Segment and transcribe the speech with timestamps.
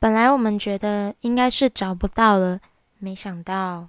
[0.00, 2.60] 本来我们觉得应该是找不到了，
[3.00, 3.88] 没想到。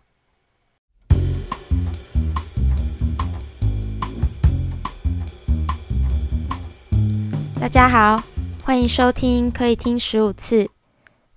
[7.62, 8.24] 大家好，
[8.64, 10.72] 欢迎收听可以听十五次。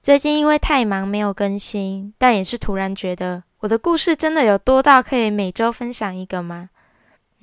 [0.01, 6.71] 最近因为太忙没有更新，但也是突然觉得我的故事真的有多到可以每周分享一个吗？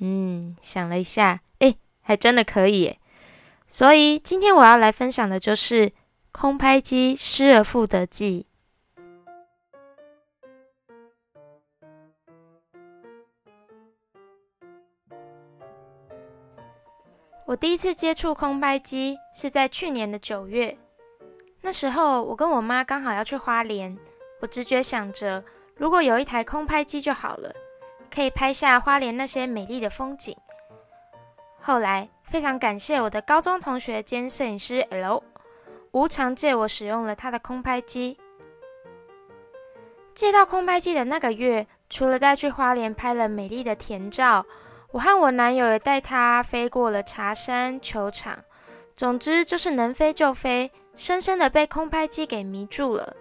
[0.00, 2.96] 嗯，想了一下，哎，还真的可以。
[3.68, 5.92] 所以今天我要来分享的就是
[6.32, 8.46] 空拍机失而复得记。
[17.46, 20.78] 我第一次接触空拍机是在去年的九月，
[21.60, 23.98] 那时候我跟我妈刚好要去花莲，
[24.40, 25.44] 我直觉想着，
[25.74, 27.52] 如果有一台空拍机就好了，
[28.08, 30.36] 可以拍下花莲那些美丽的风景。
[31.60, 35.22] 后来非常感谢我的高中同学兼摄影师 L，
[35.92, 38.18] 无偿借我使用了他的空拍机。
[40.14, 44.44] 借到空拍机的那个月，除了带去花莲拍了美丽的田照。
[44.92, 48.36] 我和我男友也带他飞过了茶山球场，
[48.96, 53.14] 总之就是能飞就飞，深深的被空拍机给迷住了。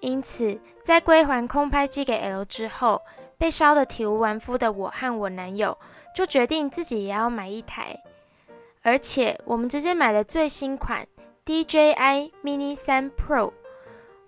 [0.00, 3.00] 因此，在归还空拍机给 L 之后，
[3.38, 5.78] 被烧得体无完肤的我和我男友
[6.14, 7.98] 就决定自己也要买一台，
[8.82, 11.06] 而且我们直接买了最新款
[11.44, 13.52] DJI Mini 3 Pro。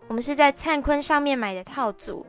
[0.09, 2.27] 我们是在灿坤上面买的套组，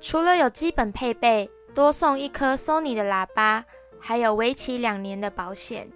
[0.00, 1.50] 除了有基本配备。
[1.74, 3.64] 多送一颗 Sony 的喇叭，
[4.00, 5.88] 还有为期两年的保险。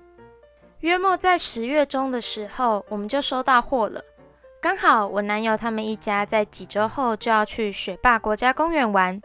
[0.81, 4.03] 约莫在十月中的时候，我们就收到货了。
[4.61, 9.21] 刚好我男友他们一家在几周后就要去雪霸国家公园玩，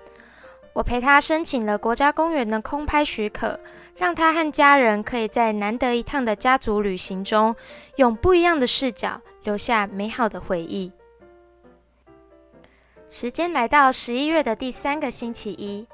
[0.78, 3.59] 我陪他申请了国家公园的空拍许可，
[3.95, 7.56] 让他和家人可以在难得一趟的家族旅行中，
[7.95, 10.92] 用不一样的视角留下美好的回忆。
[13.09, 15.88] 时间来到十一月的第三个星期一。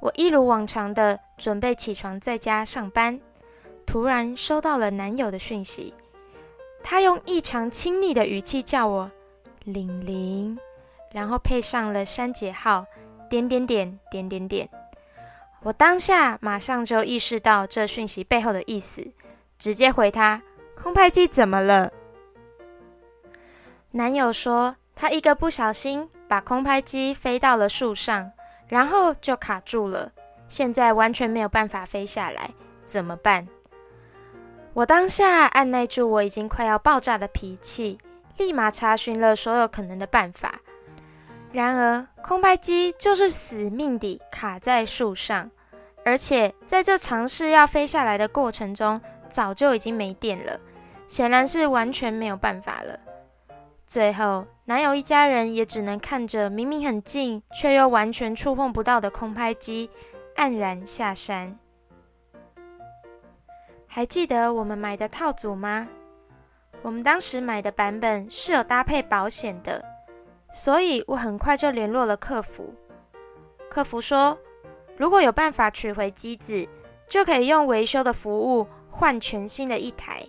[0.00, 3.20] 我一如往常的准备起床在家上班，
[3.86, 5.94] 突然收到了男友的讯息。
[6.82, 9.08] 他用异常亲昵的语气叫我
[9.62, 10.58] “玲玲”，
[11.14, 12.84] 然后配上了删节号
[13.28, 14.68] 点点点点点点。
[15.62, 19.12] 我当下马上就意识到这讯息背后的意思，
[19.58, 20.42] 直接回他
[20.80, 21.92] ：“空拍机怎么了？”
[23.92, 28.32] 男友说他一个不小心把空拍机飞到了树上。
[28.68, 30.10] 然后就卡住了，
[30.48, 32.50] 现在完全没有办法飞下来，
[32.84, 33.46] 怎么办？
[34.74, 37.96] 我当下按耐住我已经快要爆炸的脾气，
[38.38, 40.60] 立马查询了所有可能的办法。
[41.56, 45.50] 然而，空拍机就是死命地卡在树上，
[46.04, 49.00] 而且在这尝试要飞下来的过程中，
[49.30, 50.60] 早就已经没电了，
[51.08, 53.00] 显然是完全没有办法了。
[53.86, 59.88] 最后，男友一家人也只能看着明明很近却又完全触碰不到的空拍机，
[60.36, 61.58] 黯然下山。
[63.86, 65.88] 还记得我们买的套组吗？
[66.82, 69.82] 我们当时买的版本是有搭配保险的，
[70.52, 72.74] 所以我很快就联络了客服。
[73.68, 74.38] 客服说，
[74.96, 76.68] 如果有办法取回机子，
[77.08, 80.28] 就可以用维修的服务换全新的一台；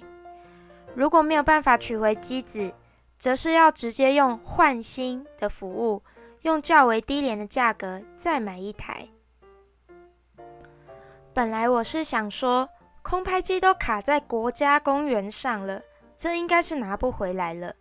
[0.94, 2.73] 如果没有办法取回机子，
[3.17, 6.03] 则是要直接用换新的服务，
[6.41, 9.07] 用较为低廉的价格再买一台。
[11.34, 12.67] 本来我是想说，
[13.01, 15.81] 空拍机都卡在国家公园上了，
[16.17, 17.73] 这应该是拿不回来了。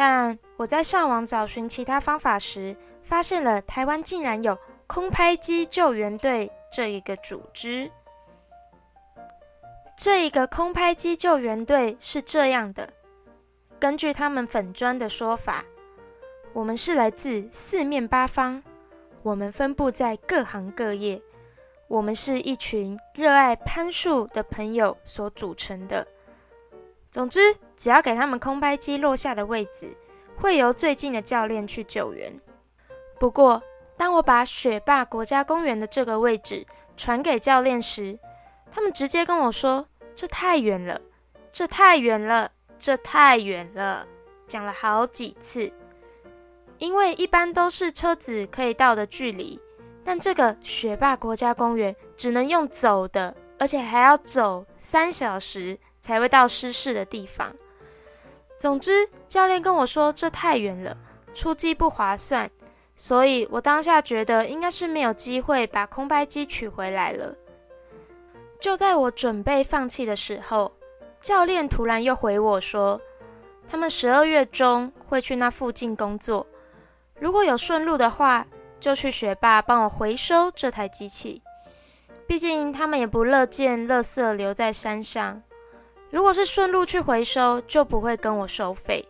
[0.00, 7.90] 但我在上网找寻其他方法时，发现了台湾竟然有空拍机救援队这一个组织。
[9.96, 12.88] 这一个空拍机救援队是这样的。
[13.80, 15.64] 根据他们粉砖的说法，
[16.52, 18.62] 我们是来自四面八方，
[19.24, 21.20] 我们分布在各行各业，
[21.88, 26.06] 我们是一群热爱攀树的朋友所组成的。
[27.10, 29.96] 总之，只要给他们空拍机落下的位置，
[30.36, 32.34] 会由最近的教练去救援。
[33.18, 33.62] 不过，
[33.96, 36.66] 当我把雪霸国家公园的这个位置
[36.96, 38.18] 传给教练时，
[38.70, 41.00] 他们直接跟我说：“这太远了，
[41.52, 44.06] 这太远了。”这太远了，
[44.46, 45.72] 讲了好几次。
[46.78, 49.60] 因为一般都是车子可以到的距离，
[50.04, 57.54] 但这个雪霸国家公园只能用走的，而且还要走三小时才会到失事的地方。
[58.56, 60.96] 总之，教练跟我说这太远了，
[61.34, 62.50] 出机不划算，
[62.96, 67.34] 所以我当下觉得应该是没有机会把空拍机取回来了。
[68.60, 70.72] 就在我准备放弃的时候。
[71.20, 73.00] 教练突然又回我说
[73.68, 76.46] ：“他们十二月中会去那附近工作。
[77.18, 78.46] 如果有顺路的话，
[78.78, 81.42] 就去学霸帮我回收这台机器。
[82.28, 85.42] 毕竟他们也不乐见垃圾留在山上。
[86.10, 89.08] 如果是顺路去回收，就不会跟我收费。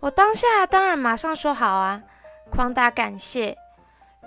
[0.00, 2.02] 我当下当然马上说好啊，
[2.50, 3.56] 狂打感谢，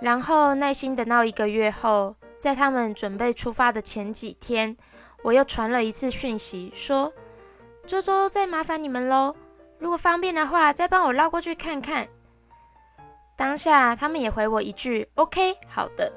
[0.00, 4.76] 然后耐心等到一个月后，在他们准备出发的前几天，
[5.22, 7.12] 我又传了一次讯息说。
[7.86, 9.34] 周周再麻烦你们喽，
[9.78, 12.08] 如果方便的话，再帮我绕过去看看。
[13.36, 16.12] 当下他们也回我一句 “OK，好的”。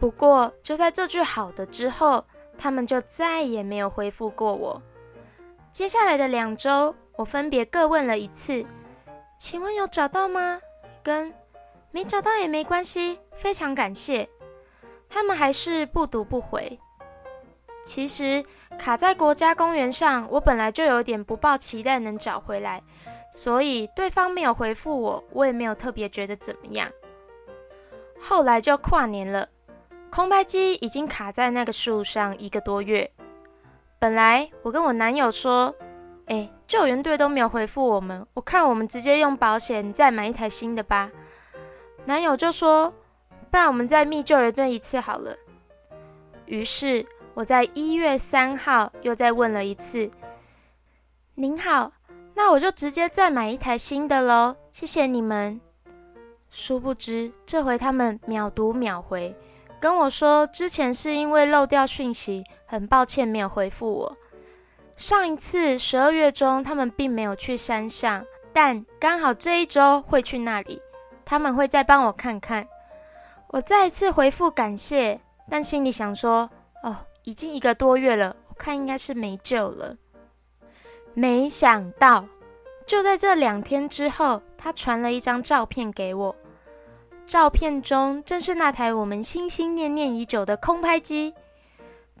[0.00, 2.24] 不过就在这句“好的”之后，
[2.56, 4.82] 他们就再也没有回复过我。
[5.70, 8.64] 接下来的两周，我分别各问了一次
[9.38, 10.58] ：“请问有找到吗？”
[11.04, 11.32] 跟
[11.92, 14.26] “没找到也没关系，非常感谢。”
[15.10, 16.78] 他们还是不读不回。
[17.84, 18.44] 其实
[18.78, 22.82] 卡在国家公园上，我本来就有点不抱期待能找回来，
[23.32, 26.88] 所以对方没有回复我，我也没有特别觉得怎么样。
[28.20, 29.48] 后来就跨年了，
[30.10, 33.10] 空拍机已经卡在那个树上一个多月。
[33.98, 35.74] 本来我跟我男友说
[36.26, 41.10] ：“哎，救援队都没有回复我们，我看我们直接用保险再买一台新的吧。”
[42.06, 42.92] 男友就说
[43.50, 45.36] ：“不然我们再密救援队一次好了。”
[46.46, 47.06] 于是。
[47.32, 50.10] 我在一月三号又再问了一次
[51.36, 51.92] ：“您好，
[52.34, 55.58] 那我就直接再买一台新的喽，谢谢你们。”
[56.50, 59.34] 殊不知，这回他们秒读秒回，
[59.80, 64.16] 跟我说之前是因为漏掉讯息，很抱歉没有回复我。
[64.96, 70.80] 上一次十二月中，他们并没有去山上，但刚好这一周会去那里，
[71.24, 72.68] 他们会再帮我看看。
[73.48, 76.48] 我再一次回复感谢，但心里想说
[76.84, 79.94] ：“哦。”已经一个多月了，我看应该是没救了。
[81.12, 82.24] 没想到，
[82.86, 86.34] 就在这两天之后，他传了一张照片给我。
[87.30, 91.32] 照片中正是那台我们心心念念已久的空拍机。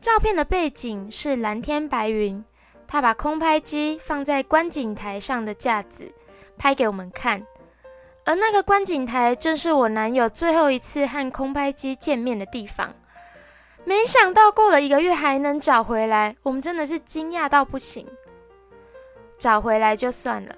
[0.00, 2.44] 照片的背景是蓝天白云，
[2.86, 6.14] 他把空拍机放在观景台上的架子，
[6.56, 7.44] 拍给我们看。
[8.24, 12.94] 而那个观景台正是我男友最后一次和空拍机见面的地方。
[13.84, 18.06] 没想到过了一个月还能找回来，我们真的是惊讶到不行。
[19.36, 20.54] 找回来就算了，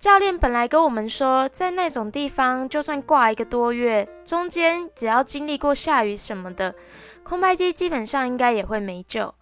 [0.00, 6.74] 教练本来跟我们说，在那种地方，就算挂一个多月，中间只要经历过下雨什么的，
[7.22, 9.34] 空拍机基本上应该也会没救。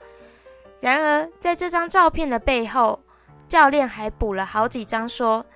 [0.80, 2.98] 然而，在这张照片的背后，
[3.46, 5.46] 教练还补了好几张，说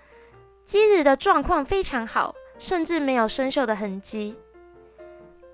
[0.64, 4.38] 机子的状况非常好，甚至没有生锈的痕迹。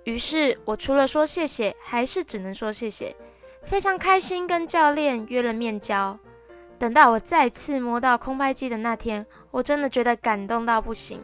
[0.04, 3.16] 于是我除了说谢谢，还是只能说谢谢。
[3.62, 6.18] 非常开心跟教练约了面交。
[6.78, 11.22] 等到我再次摸到空拍机的那天，我真的觉得感动到不行，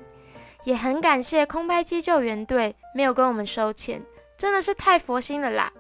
[0.65, 4.03] 也很感谢空拍机救援队没有跟我们收钱，
[4.37, 5.73] 真的是太佛心了啦。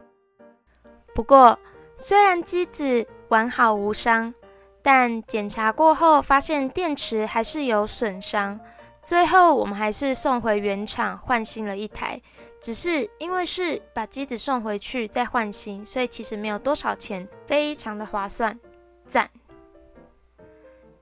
[1.14, 1.58] 不过
[1.96, 4.34] 虽然机子完好无伤，
[4.82, 8.60] 但检查过后发现电池还是有损伤。
[9.04, 12.18] 最后，我们还是送回原厂换新了一台，
[12.58, 18.58] 只是因为是把机子送回去再换新，所以其实没有多少钱，非常的划算，
[19.06, 19.28] 赞。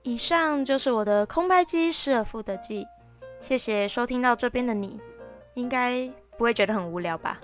[0.04, 2.84] 以上就是我的空拍机失而复得记，
[3.40, 5.00] 谢谢收听到这边的你，
[5.54, 7.40] 应该不会觉得很无聊吧？